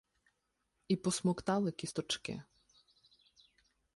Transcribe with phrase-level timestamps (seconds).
[0.87, 2.41] І посмоктали кісточки.